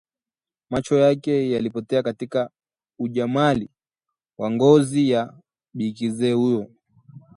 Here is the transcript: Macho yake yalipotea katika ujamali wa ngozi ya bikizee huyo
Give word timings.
Macho 0.69 0.97
yake 0.99 1.51
yalipotea 1.51 2.03
katika 2.03 2.49
ujamali 2.99 3.69
wa 4.37 4.51
ngozi 4.51 5.09
ya 5.09 5.33
bikizee 5.73 6.33
huyo 6.33 6.71